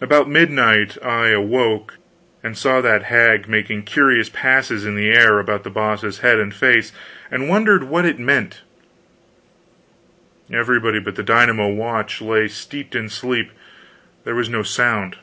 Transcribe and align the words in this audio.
About 0.00 0.30
midnight 0.30 0.96
I 1.04 1.30
awoke, 1.30 1.94
and 2.40 2.56
saw 2.56 2.80
that 2.82 3.02
hag 3.02 3.48
making 3.48 3.82
curious 3.82 4.28
passes 4.28 4.86
in 4.86 4.94
the 4.94 5.10
air 5.10 5.40
about 5.40 5.64
The 5.64 5.70
Boss's 5.70 6.20
head 6.20 6.38
and 6.38 6.54
face, 6.54 6.92
and 7.32 7.48
wondered 7.48 7.82
what 7.82 8.04
it 8.04 8.16
meant. 8.20 8.60
Everybody 10.52 11.00
but 11.00 11.16
the 11.16 11.24
dynamo 11.24 11.66
watch 11.66 12.22
lay 12.22 12.46
steeped 12.46 12.94
in 12.94 13.08
sleep; 13.08 13.50
there 14.22 14.36
was 14.36 14.48
no 14.48 14.62
sound. 14.62 15.16